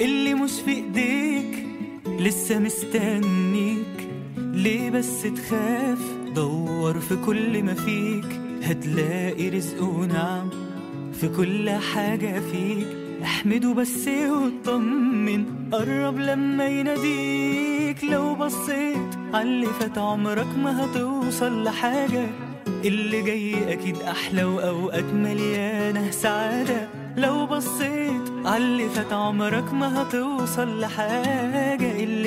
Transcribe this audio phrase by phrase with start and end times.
[0.00, 1.66] اللي مش في ايديك
[2.18, 4.08] لسه مستنيك.
[4.36, 5.98] ليه بس تخاف؟
[6.34, 8.40] دور في كل ما فيك.
[8.62, 10.50] هتلاقي رزق ونعم
[11.12, 12.86] في كل حاجة فيك.
[13.22, 18.04] احمده بس واطمن قرب لما يناديك.
[18.04, 22.26] لو بصيت عاللي فات عمرك ما هتوصل لحاجة.
[22.84, 26.88] اللي جاي أكيد أحلى وأوقات مليانة سعادة.
[27.16, 32.19] لو بصيت عاللي فات عمرك ما هتوصل لحاجة اللي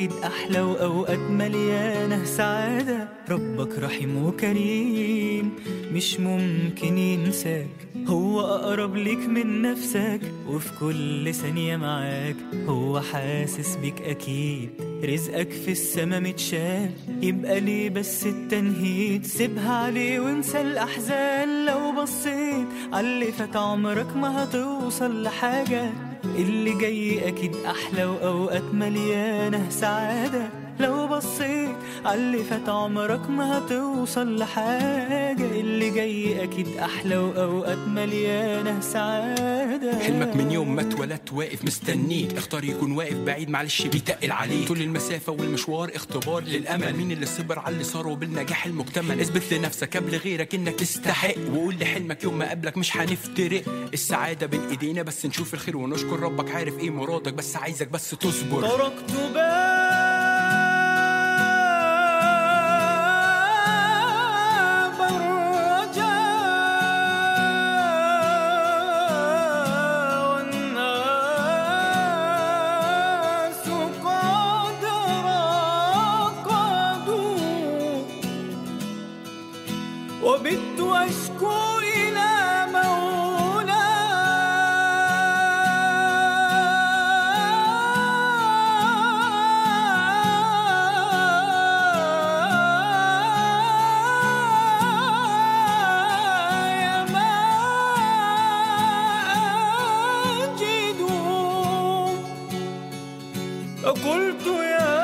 [0.00, 3.08] أكيد أحلى وأوقات مليانة سعادة.
[3.30, 5.52] ربك رحيم وكريم
[5.92, 7.68] مش ممكن ينساك.
[8.06, 12.36] هو أقرب ليك من نفسك وفي كل ثانية معاك.
[12.66, 14.70] هو حاسس بيك أكيد
[15.04, 16.90] رزقك في السما متشال.
[17.22, 21.66] يبقى ليه بس التنهيد سيبها عليه وانسى الأحزان.
[21.66, 26.09] لو بصيت عاللي فات عمرك ما هتوصل لحاجة.
[26.42, 30.48] اللي جاي أكيد أحلى وأوقات مليانة سعادة.
[30.80, 35.60] لو بصيت عاللي فات عمرك ما هتوصل لحاجة.
[35.60, 39.98] اللي جاي أكيد أحلى وأوقات مليانة سعادة.
[39.98, 42.36] حلمك من يوم ما اتولدت واقف مستنيك.
[42.36, 44.68] اختار يكون واقف بعيد معلش بيتقل عليك.
[44.68, 46.96] طول المسافة والمشوار اختبار للأمل.
[46.96, 51.34] مين اللي صبر على اللي صار وبالنجاح المكتمل؟ اثبت لنفسك قبل غيرك إنك تستحق.
[51.52, 53.62] وقول لحلمك يوم ما قابلك مش هنفترق.
[53.92, 56.20] السعادة بين إيدينا بس نشوف الخير ونشكر.
[56.20, 58.68] ربك عارف إيه مرادك بس عايزك بس تصبر.
[58.68, 59.10] تركت
[81.00, 82.30] وبت أشكو إلى
[103.82, 104.99] فقلت يا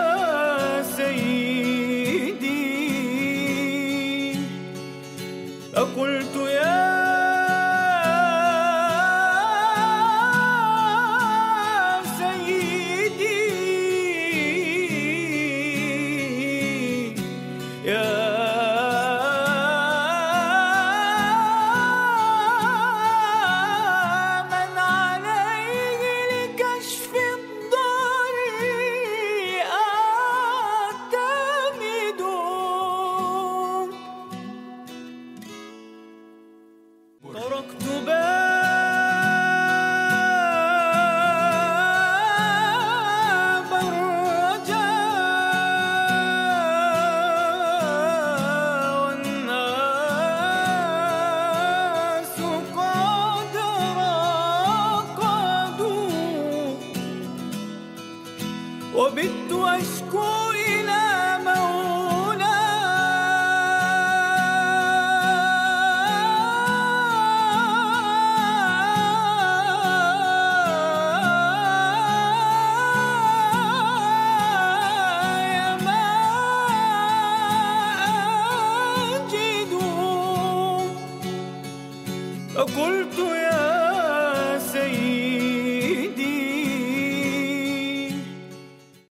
[37.46, 37.84] تركت
[43.56, 43.70] باب
[48.06, 48.90] الرجاء
[50.56, 52.36] والناس
[52.76, 53.54] قد
[55.16, 56.00] رقدوا
[58.94, 61.95] وبت أشكو إلى مولاي
[82.56, 83.75] قلت يا